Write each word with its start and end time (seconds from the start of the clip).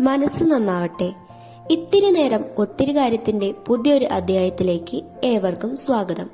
മനസ്സ് 0.00 0.44
നന്നാവട്ടെ. 0.44 1.12
ഇത്തിരി 1.70 2.10
നേരം 2.10 2.44
ഒത്തിരി 2.58 2.96
കാര്യത്തിന്റെ 2.96 3.54
പുതിയൊരു 3.66 4.04
അധ്യായത്തിലേക്ക് 4.04 5.02
ഏവർക്കും 5.24 5.76
സ്വാഗതം. 5.76 6.30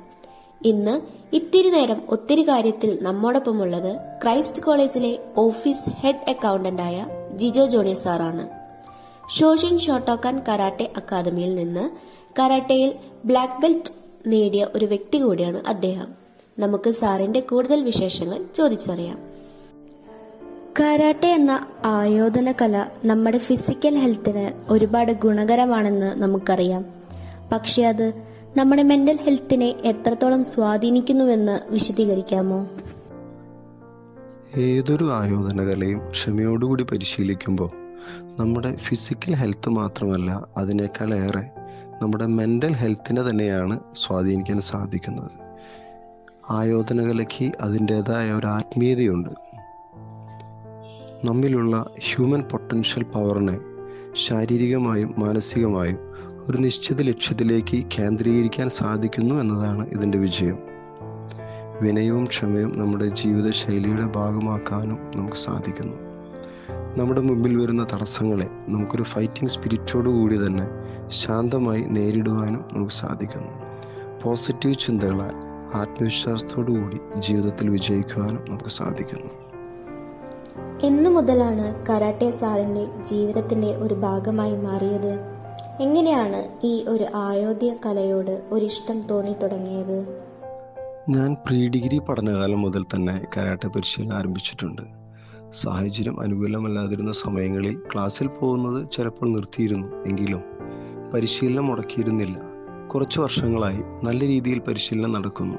ഇന്ന് 0.65 1.01
ഇത്തിരി 1.35 1.69
നേരം 1.69 2.01
ഒത്തിരി 2.09 2.47
കാര്യത്തിൽ 2.47 2.97
നമ്മോടൊപ്പമുള്ളത് 3.01 3.95
ക്രൈസ്റ്റ് 4.23 4.63
കോളേജിലെ 4.63 5.19
ഓഫീസ് 5.37 5.89
ഹെഡ് 5.89 6.29
അക്കൗണ്ടന്റായ 6.29 7.05
ജിജോ 7.35 7.65
ജോണി 7.65 7.93
സാറാണ്. 7.93 8.49
ഷോഷിൻ 9.39 9.79
ഷോട്ടോക്കാൻ 9.79 10.43
കരാട്ടെ 10.49 10.91
അക്കാദമിയിൽ 10.97 11.55
നിന്ന് 11.55 11.89
കരാട്ടയിൽ 12.39 12.93
ബ്ലാക്ക് 13.25 13.61
ബെൽറ്റ് 13.61 13.93
നേടിയ 14.27 14.67
ഒരു 14.75 14.85
വ്യക്തി 14.85 15.17
കൂടിയാണ് 15.17 15.63
അദ്ദേഹം. 15.67 16.07
നമുക്ക് 16.59 16.89
സാറിന്റെ 16.89 17.39
കൂടുതൽ 17.39 17.83
വിശേഷങ്ങൾ 17.83 18.45
ചോദിച്ചറിയാം. 18.55 19.40
കരാട്ടെ 20.79 21.27
എന്ന 21.27 21.67
ആയോധന 21.85 22.51
കല 22.51 22.85
നമ്മുടെ 23.05 23.37
ഫിസിക്കൽ 23.37 23.95
ഹെൽത്തിന് 23.97 24.51
ഒരുപാട് 24.69 25.11
ഗുണകരമാണെന്ന് 25.11 26.21
നമുക്കറിയാം. 26.21 26.85
പക്ഷെ 27.51 27.83
അത് 27.83 28.13
നമ്മുടെ 28.57 28.83
മെന്റൽ 28.83 29.19
ഹെൽത്തിനെ 29.23 29.75
എത്രത്തോളം 29.85 30.45
സ്വാധീനിക്കുന്നുവെന്ന് 30.45 31.59
വിശദീകരിക്കാമോ? 31.69 32.67
ഏതൊരു 34.57 35.11
ആയോധന 35.11 35.63
കലയും 35.63 36.09
ക്ഷമയോടുകൂടി 36.09 36.83
പരിശീലിക്കുമ്പോൾ 36.83 37.69
നമ്മുടെ 38.39 38.75
ഫിസിക്കൽ 38.75 39.35
ഹെൽത്ത് 39.35 39.69
മാത്രമല്ല 39.69 40.47
അതിനേക്കാൾ 40.57 41.13
ഏറെ 41.13 41.49
നമ്മുടെ 42.01 42.25
മെന്റൽ 42.25 42.71
ഹെൽത്തിനെ 42.71 43.29
തന്നെയാണ് 43.29 43.79
സ്വാധീനിക്കാൻ 43.95 44.59
സാധിക്കുന്നത്. 44.59 45.31
ആയോധന 46.49 47.01
കലയ്ക്ക് 47.01 47.51
അതിന്റെതായ 47.61 48.31
ഒരു 48.31 48.47
ആത്മീയതയുണ്ട്. 48.47 49.50
നമ്മിലുള്ള 51.25 51.89
ഹ്യൂമൻ 51.99 52.41
പൊട്ടൻഷ്യൽ 52.41 53.03
പവറിനെ 53.03 53.59
ശാരീരികമായും 54.13 55.13
മാനസികമായും 55.17 55.97
ഒരു 56.49 56.57
നിശ്ചിത 56.57 57.01
ലക്ഷ്യത്തിലേക്ക് 57.01 57.83
കേന്ദ്രീകരിക്കാൻ 57.99 58.69
സാധിക്കുന്നു 58.69 59.35
എന്നതാണ് 59.35 59.89
ഇതിന്റെ 59.89 60.17
വിജയം. 60.17 60.57
വിനയവും 61.81 62.25
ക്ഷമയും 62.25 62.79
നമ്മുടെ 62.79 63.05
ജീവിതശൈലിയുടെ 63.05 64.05
ഭാഗമാക്കാനും 64.05 64.97
നമുക്ക് 65.15 65.35
സാധിക്കുന്നു. 65.35 65.97
നമ്മുടെ 66.97 67.21
മുമ്പിൽ 67.21 67.57
വരുന്ന 67.57 67.87
തടസ്സങ്ങളെ 67.93 68.47
നമുക്കൊരു 68.67 69.03
ഫൈറ്റിംഗ് 69.03 69.49
സ്പിരിറ്റോടു 69.49 70.09
കൂടി 70.09 70.37
തന്നെ 70.37 70.67
ശാന്തമായി 71.07 71.81
നേരിടുവാനും 71.81 72.65
നമുക്ക് 72.73 72.91
സാധിക്കുന്നു. 72.91 73.51
പോസിറ്റീവ് 74.23 74.75
ചിന്തകളാൽ 74.75 75.33
ആത്മവിശ്വാസത്തോടു 75.73 76.71
കൂടി 76.71 76.99
ജീവിതത്തിൽ 77.19 77.69
വിജയിക്കുവാനും 77.69 78.45
നമുക്ക് 78.49 78.69
സാധിക്കുന്നു. 78.69 79.50
എന്നു 80.83 81.09
മുതലാണ് 81.09 81.85
കരാട്ടെ 81.89 82.31
സാറിന്റെ 82.31 82.85
ജീവിതത്തിന്റെ 83.03 83.75
ഒരു 83.75 83.93
ഭാഗമായി 83.93 84.57
മാറിയത്. 84.57 85.19
എങ്ങനെയാണ് 85.81 86.49
ഈ 86.63 86.85
ഒരു 86.87 87.05
ആയോധ്യ 87.15 87.75
കലയോട് 87.85 88.43
ഒരിഷ്ടം 88.51 89.07
തോന്നി 89.07 89.33
തുടങ്ങിയത്? 89.33 90.23
ഞാൻ 91.09 91.37
പ്രീ 91.45 91.69
ഡിഗ്രി 91.69 91.99
പഠനകാലം 91.99 92.61
മുതൽ 92.61 92.83
തന്നെ 92.83 93.25
കരാട്ടെ 93.37 93.67
പരിശീലനം 93.67 94.15
ആരംഭിച്ചിട്ടുണ്ട്. 94.15 94.81
സാഹചര്യം 95.51 96.21
അനുകൂലമല്ലാതിരുന്ന 96.21 97.11
സമയങ്ങളിൽ 97.11 97.81
ക്ലാസ്സിൽ 97.93 98.27
പോകുന്നത് 98.27 98.91
ചിലപ്പോൾ 98.91 99.33
നിർത്തിയിരുന്നു. 99.33 99.87
എങ്കിലും 100.07 100.41
പരിശീലനം 101.13 101.65
മുടക്കിയിരുന്നില്ല. 101.65 102.37
കുറച്ച് 102.87 103.19
വർഷങ്ങളായി 103.19 103.79
നല്ല 104.03 104.27
രീതിയിൽ 104.27 104.59
പരിശീലനം 104.59 105.11
നടക്കുന്നു. 105.11 105.57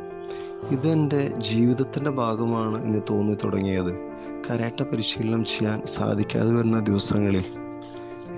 ഇത് 0.71 0.89
എന്റെ 0.89 1.33
ജീവിതത്തിന്റെ 1.39 2.11
ഭാഗമാണ് 2.11 2.85
എന്ന് 2.85 2.99
തോന്നി 3.11 3.35
തുടങ്ങിയത്. 3.45 4.12
കരാട്ട 4.51 4.83
പരിശീലനം 4.83 5.45
ചെയ്യാൻ 5.45 5.83
സാധിക്കാതെ 5.85 6.53
വരുന്ന 6.53 6.81
ദിവസങ്ങളിൽ 6.81 7.45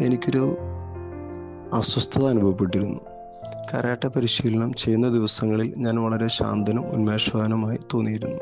എനിക്കൊരു 0.00 0.56
അസ്വസ്ഥത 1.72 2.24
അനുഭവപ്പെട്ടിരുന്നു. 2.24 2.98
കരാട്ട 3.74 4.06
പരിശീലനം 4.06 4.72
ചെയ്യുന്ന 4.72 5.08
ദിവസങ്ങളിൽ 5.08 5.74
ഞാൻ 5.76 5.96
വളരെ 5.96 6.28
ശാന്തനും 6.28 6.86
ഉന്മേഷവാനുമായി 6.86 7.78
തോന്നിയിരുന്നു. 7.94 8.40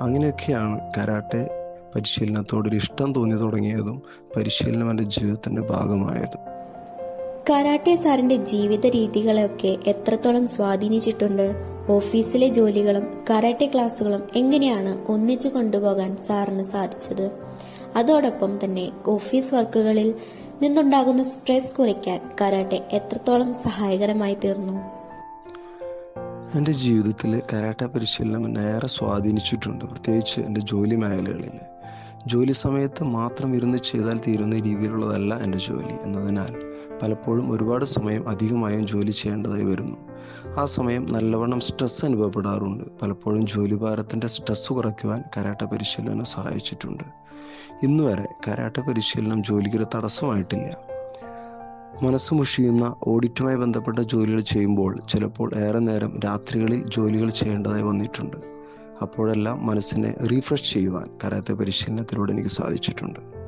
അങ്ങനെയൊക്കെയാണ് 0.00 0.80
കരാട്ടെ 0.98 1.50
പരിശീലനത്തോടൊരു 1.94 2.76
ഇഷ്ടം 2.76 3.12
തോന്നി 3.12 3.34
തുടങ്ങിയതും 3.34 4.02
പരിശീലനം 4.36 4.90
എന്റെ 4.90 5.02
ജീവിതത്തിന്റെ 5.02 5.62
ഭാഗമായതും. 5.62 6.53
കരാട്ടെ 7.50 7.94
സാറിന്റെ 7.94 8.36
ജീവിത 8.36 8.86
രീതികളെയൊക്കെ 8.86 9.78
എത്രത്തോളം 9.86 10.46
സ്വാധീനിച്ചിട്ടുണ്ട്? 10.46 11.54
ഓഫീസിലെ 11.88 12.48
ജോലികളും 12.48 13.24
കരാട്ടെ 13.30 13.70
ക്ലാസ്സുകളും 13.74 14.22
എങ്ങനെയാണ് 14.36 15.12
ഒന്നിച്ചു 15.12 15.48
കൊണ്ടുപോകാൻ 15.48 16.16
സാറിന് 16.16 16.62
സാധിച്ചത്? 16.62 17.30
അതോടൊപ്പം 17.96 18.64
തന്നെ 18.64 18.92
ഓഫീസ് 19.06 19.54
വർക്കുകളിൽ 19.54 20.14
നിന്നുണ്ടാകുന്ന 20.62 21.22
സ്ട്രെസ് 21.22 21.72
കുറയ്ക്കാൻ 21.72 22.30
കരാട്ടെ 22.40 22.88
എത്രത്തോളം 22.92 23.54
സഹായകരമായി 23.54 24.34
തീർന്നു? 24.34 24.72
എന്റെ 26.56 26.72
ജീവിതത്തിൽ 26.72 27.42
കരാട്ട 27.52 27.84
പരിശീലനം 27.84 28.46
എന്നെ 28.46 28.60
ഏറെ 28.60 28.86
സ്വാധീനിച്ചിട്ടുണ്ട്. 28.86 29.84
പ്രത്യേകിച്ച് 29.84 30.40
എന്റെ 30.40 30.60
ജോലി 30.60 30.96
മേഖലകളിൽ 30.96 31.58
ജോലി 32.26 32.52
സമയത്ത് 32.52 33.04
മാത്രം 33.04 33.56
ഇരുന്ന് 33.56 33.78
ചെയ്താൽ 33.78 34.20
തീരുന്ന 34.28 34.54
രീതിയിലുള്ളതല്ല 34.54 35.34
എന്റെ 35.42 35.58
ജോലി. 35.58 35.94
എന്നതിനാൽ 36.02 36.63
പലപ്പോഴും 37.02 37.52
ഒരുപാട് 37.52 37.84
സമയം 37.84 38.28
അധികമായും 38.28 38.86
ജോലി 38.86 39.10
ചെയ്യേണ്ടതായി 39.10 39.64
വരുന്നു. 39.64 39.96
ആ 40.60 40.64
സമയം 40.64 41.12
നല്ലവണ്ണം 41.12 41.60
സ്ട്രെസ് 41.60 42.04
അനുഭവപ്പെടാറുണ്ട്. 42.04 42.84
പലപ്പോഴും 43.02 43.46
ജോലി 43.46 43.74
ഭാരത്തിന്റെ 43.74 44.26
സ്ട്രെസ് 44.26 44.72
കുറയ്ക്കുവാൻ 44.72 45.24
കരാട്ട 45.36 45.64
പരിശീലനം 45.64 46.24
സഹായിച്ചിട്ടുണ്ട്. 46.24 47.04
ഇന്നുവരെ 47.82 48.26
കരാട്ട 48.48 48.80
പരിശീലനം 48.80 49.44
ജോലിക്കൊരു 49.44 49.86
തടസ്സമായിട്ടില്ല. 49.94 50.76
മനസ്സ് 52.02 52.34
മുഷിയുന്ന 52.34 52.96
ഓഡിറ്റുമായി 53.02 53.56
ബന്ധപ്പെട്ട 53.56 53.98
ജോലികൾ 53.98 54.40
ചെയ്യുമ്പോൾ 54.40 55.00
ചിലപ്പോൾ 55.08 55.54
ഏറെ 55.54 55.78
നേരം 55.78 56.20
രാത്രികളിൽ 56.24 56.90
ജോലികൾ 56.96 57.30
ചെയ്യേണ്ടതായി 57.30 57.82
വന്നിട്ടുണ്ട്. 57.82 58.36
അപ്പോഴെല്ലാം 59.02 59.66
മനസ്സിനെ 59.66 60.14
റീഫ്രഷ് 60.32 60.72
ചെയ്യുവാൻ 60.72 61.10
കരാത്തെ 61.24 61.52
പരിശീലനത്തിലൂടെ 61.52 62.32
എനിക്ക് 62.32 62.48
സാധിച്ചിട്ടുണ്ട്. 62.48 63.43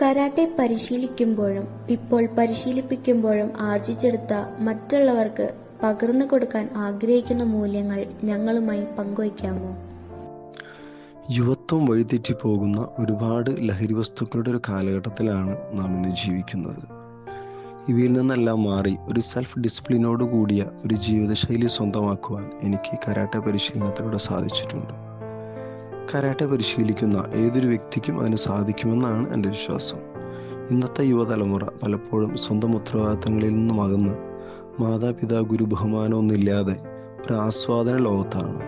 കരാട്ടെ 0.00 0.56
പരിശീലിക്കുമ്പോഴും 0.58 1.64
ഇപ്പോൾ 1.90 2.26
പരിശീലിപ്പിക്കുമ്പോഴും 2.26 3.52
ആർജിച്ചെടുത്ത 3.60 4.34
മറ്റുള്ളവർക്ക് 4.60 5.54
പകർന്നു 5.82 6.24
കൊടുക്കാൻ 6.24 6.68
ആഗ്രഹിക്കുന്ന 6.76 7.42
മൂല്യങ്ങൾ 7.42 8.06
ഞങ്ങളുമായി 8.24 8.86
പങ്കുവയ്ക്കാമോ? 8.98 9.76
യുവത്വം 11.30 11.86
വഴിതെറ്റി 11.86 12.34
പോകുന്ന 12.42 12.88
ഒരുപാട് 12.98 13.50
ലഹരി 13.58 13.94
വസ്തുക്കളുടെ 13.94 14.50
ഒരു 14.50 14.60
കാലഘട്ടത്തിലാണ് 14.68 15.56
നാം 15.72 15.96
ഇന്ന് 15.96 16.08
ജീവിക്കുന്നത്. 16.08 16.82
ഇവയിൽ 17.88 18.12
നിന്നെല്ലാം 18.12 18.62
മാറി 18.64 18.96
ഒരു 19.08 19.20
സെൽഫ് 19.20 19.58
ഡിസിപ്ലിനോട് 19.58 20.24
കൂടിയ 20.24 20.64
ഒരു 20.86 20.94
ജീവിതശൈലി 20.94 21.66
സ്വന്തമാക്കുവാൻ 21.66 22.50
എനിക്ക് 22.62 22.98
കരാട്ടെ 23.08 23.38
പരിശീലനത്തിലൂടെ 23.38 24.18
സാധിച്ചിട്ടുണ്ട്. 24.18 25.07
കരാട്ടെ 26.14 26.46
പരിശീലിക്കുന്ന 26.46 27.24
ഏതൊരു 27.34 27.66
വ്യക്തിക്കും 27.66 28.20
അതിന് 28.20 28.36
സാധിക്കുമെന്നാണ് 28.36 29.34
എന്റെ 29.34 29.48
വിശ്വാസം. 29.48 29.96
ഇന്നത്തെ 30.70 31.02
യുവതലമുറ 31.02 31.64
പലപ്പോഴും 31.82 32.36
സ്വന്തം 32.36 32.74
ഉത്തരവാദിത്തങ്ങളിൽ 32.74 33.52
നിന്നും 33.52 33.82
അകന്ന് 33.82 34.14
മാതാപിതാ 34.82 35.40
ഗുരു 35.40 35.64
ബഹുമാനമൊന്നുമില്ലാതെ 35.64 36.76
ഒരു 37.26 37.32
ആസ്വാദന 37.32 37.96
ലോകത്താണ്. 37.96 38.62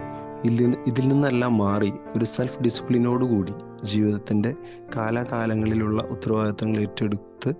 ഇതിൽ 0.44 0.76
ഇതിൽ 0.86 1.08
നിന്നെല്ലാം 1.08 1.58
മാറി 1.58 1.92
ഒരു 2.16 2.24
സെൽഫ് 2.24 2.62
ഡിസിപ്ലിനോട് 2.62 3.24
കൂടി 3.24 3.52
ജീവിതത്തിന്റെ 3.84 4.54
കാലാകാലങ്ങളിലുള്ള 4.96 6.02
ഉത്തരവാദിത്തങ്ങൾ 6.02 6.80
ഏറ്റെടുത്ത് 6.80 7.54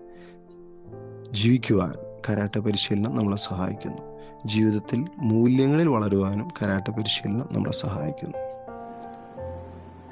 ജീവിക്കുവാൻ 1.31 1.93
കരാട്ടെ 2.29 2.59
പരിശീലനം 2.59 3.17
നമ്മളെ 3.17 3.37
സഹായിക്കുന്നു. 3.37 3.99
ജീവിതത്തിൽ 4.47 5.05
മൂല്യങ്ങളിൽ 5.19 5.89
വളരുവാനും 5.89 6.49
കരാട്ടെ 6.63 6.91
പരിശീലനം 6.91 7.49
നമ്മളെ 7.53 7.73
സഹായിക്കുന്നു. 7.73 8.50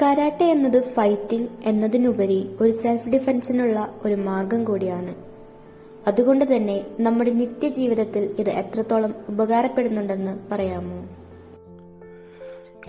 കരാട്ടെ 0.02 0.44
എന്നത് 0.44 0.82
ഫൈറ്റിംഗ് 0.82 1.48
എന്നതിനുപരി 1.64 2.56
ഒരു 2.60 2.70
സെൽഫ് 2.70 3.08
ഡിഫൻസിനുള്ള 3.08 3.90
ഒരു 4.04 4.14
മാർഗം 4.14 4.64
കൂടിയാണ്. 4.64 5.14
അതുകൊണ്ട് 6.08 6.56
തന്നെ 6.56 6.86
നമ്മുടെ 7.00 7.30
നിത്യജീവിതത്തിൽ 7.30 8.36
ഇത് 8.38 8.50
എത്രത്തോളം 8.50 9.14
ഉപകാരപ്പെടുന്നുണ്ടെന്ന് 9.28 10.38
പറയാമോ? 10.52 11.08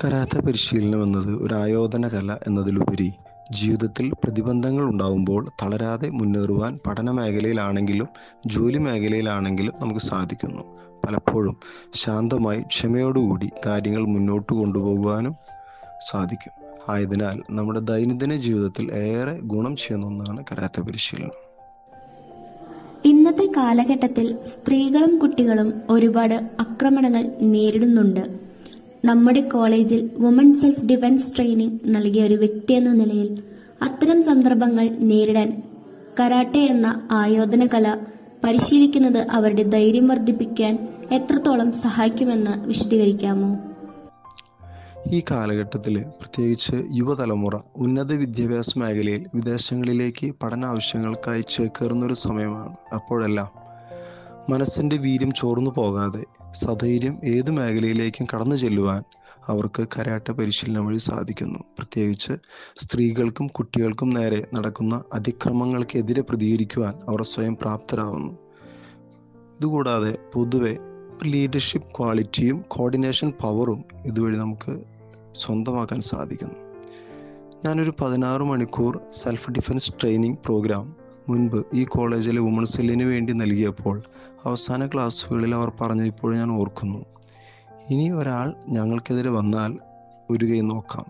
കരാത്ത 0.03 0.39
പരിശീലനം 0.39 1.03
എന്നത് 1.03 1.43
ഒരു 1.43 1.53
ആയോധന 1.53 2.07
കല 2.07 2.37
എന്നതിലുപരി 2.47 3.13
ജീവിതത്തിൽ 3.51 4.11
പ്രതിബന്ധങ്ങൾ 4.23 4.83
ഉണ്ടാവുമ്പോൾ 4.83 5.47
തളരാതെ 5.61 6.09
മുന്നേറുവാൻ 6.09 6.79
പഠന 6.87 7.11
മേഖലയിലാണെങ്കിലും 7.11 8.07
ജോലി 8.45 8.77
മേഖലയിലാണെങ്കിലും 8.77 9.73
നമുക്ക് 9.79 9.99
സാധിക്കുന്നു. 9.99 10.63
പലപ്പോഴും 11.07 11.57
ശാന്തമായി 11.93 12.61
ക്ഷമയോടുകൂടി 12.61 13.49
കാര്യങ്ങൾ 13.65 14.05
മുന്നോട്ട് 14.05 14.53
കൊണ്ടുപോകുവാനും 14.53 15.35
സാധിക്കും. 16.01 16.58
ആയതിനാൽ 16.89 17.41
നമ്മുടെ 17.51 17.79
ദൈനംദിന 17.79 18.35
ജീവിതത്തിൽ 18.35 18.91
ഏറെ 18.93 19.39
ഗുണം 19.43 19.75
ചെയ്യുന്ന 19.75 20.05
ഒന്നാണ് 20.05 20.43
കരാത്തെ 20.51 20.81
പരിശീലനം. 20.81 21.49
ഇന്നത്തെ 23.05 23.51
കാലഘട്ടത്തിൽ 23.57 24.35
സ്ത്രീകളും 24.43 25.17
കുട്ടികളും 25.17 25.73
ഒരുപാട് 25.89 26.49
ആക്രമണങ്ങൾ 26.59 27.31
നേരിടുന്നുണ്ട്. 27.41 28.49
നമ്മുടെ 29.05 29.41
കോളേജിൽ 29.41 30.09
വുമൺ 30.19 30.53
സെൽഫ് 30.53 30.85
ഡിഫൻസ് 30.85 31.35
ട്രെയിനിങ് 31.35 31.79
നൽകിയ 31.85 32.23
ഒരു 32.23 32.33
വ്യക്തി 32.33 32.73
എന്ന 32.73 32.93
നിലയിൽ 32.93 33.43
അത്തരം 33.81 34.23
സന്ദർഭങ്ങൾ 34.23 34.89
നേരിടാൻ 34.89 35.63
കരാട്ടെ 36.19 36.59
എന്ന 36.59 37.07
ആയോധന 37.11 37.65
കല 37.65 37.97
പരിശീലിക്കുന്നത് 38.43 39.27
അവരുടെ 39.31 39.63
ധൈര്യം 39.63 40.07
വർദ്ധിപ്പിക്കാൻ 40.07 40.87
എത്രത്തോളം 41.11 41.71
സഹായിക്കുമെന്ന് 41.71 42.67
വിശദീകരിക്കാമോ? 42.67 43.68
ഈ 45.07 45.23
കാലഘട്ടത്തിൽ 45.31 46.01
പ്രത്യേകിച്ച് 46.01 46.87
യുവതലമുറ 46.93 47.59
ഉന്നത 47.75 48.13
വിദ്യാഭ്യാസ 48.13 48.77
മേഖലയിൽ 48.77 49.25
വിദേശങ്ങളിലേക്ക് 49.35 50.35
പഠന 50.43 50.65
ആവശ്യങ്ങൾക്കായി 50.65 51.41
ചേക്കേറുന്ന 51.41 52.05
ഒരു 52.05 52.13
സമയമാണ് 52.13 52.75
അപ്പോഴെല്ലാം. 52.93 53.49
മനസ്സിന്റെ 54.49 54.97
വീര്യം 54.97 55.31
ചോർന്നു 55.31 55.71
പോകാതെ 55.75 56.23
സധൈര്യം 56.53 57.19
ഏത് 57.23 57.51
മേഖലയിലേക്കും 57.51 58.27
കടന്നു 58.33 58.55
ചെല്ലുവാൻ 58.55 59.03
അവർക്ക് 59.47 59.87
കരാട്ട 59.97 60.31
പരിശീലനം 60.31 60.85
വഴി 60.85 60.97
സാധിക്കുന്നു. 60.97 61.59
പ്രത്യേകിച്ച് 61.59 62.33
സ്ത്രീകൾക്കും 62.77 63.47
കുട്ടികൾക്കും 63.47 64.09
നേരെ 64.09 64.45
നടക്കുന്ന 64.53 65.03
അതിക്രമങ്ങൾക്കെതിരെ 65.13 66.21
പ്രതികരിക്കുവാൻ 66.21 66.93
അവർ 67.07 67.23
സ്വയം 67.23 67.57
പ്രാപ്തരാകുന്നു. 67.61 68.33
ഇതുകൂടാതെ 69.59 70.17
പൊതുവെ 70.33 70.77
ലീഡർഷിപ്പ് 71.25 71.97
ക്വാളിറ്റിയും 71.97 72.65
കോർഡിനേഷൻ 72.67 73.33
പവറും 73.41 73.83
ഇതുവഴി 74.05 74.37
നമുക്ക് 74.37 74.79
സ്വന്തമാക്കാൻ 75.35 76.01
സാധിക്കുന്നു. 76.01 76.55
ഞാനൊരു 77.65 77.93
പതിനാറ് 78.01 78.41
മണിക്കൂർ 78.41 78.99
സെൽഫ് 79.11 79.51
ഡിഫൻസ് 79.51 79.93
ട്രെയിനിങ് 80.01 80.35
പ്രോഗ്രാം 80.45 80.95
മുൻപ് 81.29 81.65
ഈ 81.73 81.83
കോളേജിലെ 81.83 82.65
സെല്ലിന് 82.65 83.03
വേണ്ടി 83.03 83.33
നൽകിയപ്പോൾ 83.33 84.01
അവസാന 84.45 84.87
ക്ലാസ്സുകളിൽ 84.87 85.55
അവർ 85.55 85.71
പറഞ്ഞത് 85.81 86.05
ഇപ്പോഴും 86.05 86.37
ഞാൻ 86.37 86.51
ഓർക്കുന്നു. 86.51 87.05
ഇനി 87.89 88.09
ഒരാൾ 88.09 88.53
ഞങ്ങൾക്കെതിരെ 88.69 89.29
വന്നാൽ 89.29 89.77
ഒരു 90.29 90.45
കൈ 90.45 90.61
നോക്കാം. 90.61 91.05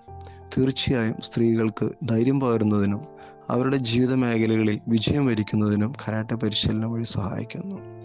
തീർച്ചയായും 0.58 1.16
സ്ത്രീകൾക്ക് 1.24 1.90
ധൈര്യം 2.04 2.40
പകരുന്നതിനും 2.40 3.02
അവരുടെ 3.50 3.78
ജീവിത 3.78 4.14
മേഖലകളിൽ 4.14 4.80
വിജയം 4.88 5.26
വരിക്കുന്നതിനും 5.26 5.94
കരാട്ടെ 6.08 6.36
പരിശീലനം 6.36 6.94
വഴി 6.94 7.04
സഹായിക്കുന്നു. 7.04 7.99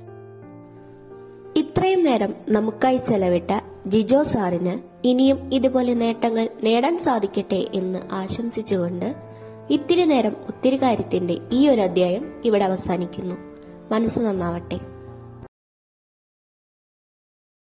ഇത്രയും 1.56 2.02
നേരം 2.02 2.34
നമുക്കായി 2.48 2.96
ചെലവിട്ട 2.96 3.60
ജിജോ 3.86 4.22
സാറിന് 4.22 5.06
ഇനിയും 5.06 5.50
ഇതുപോലെ 5.52 5.94
നേട്ടങ്ങൾ 5.94 6.48
നേടാൻ 6.62 6.98
സാധിക്കട്ടെ 6.98 7.66
എന്ന് 7.74 7.98
ആശംസിച്ചുകൊണ്ട് 8.12 9.14
ഇത്തിരി 9.70 10.04
നേരം 10.04 10.36
ഒത്തിരി 10.48 10.76
കാര്യത്തിന്റെ 10.82 11.38
ഈ 11.52 11.68
ഒരു 11.68 11.80
അധ്യായം 11.80 12.42
ഇവിടെ 12.44 12.64
അവസാനിക്കുന്നു. 12.64 13.34
മനസ്സ് 13.92 14.20
നന്നാവട്ടെ. 14.20 14.93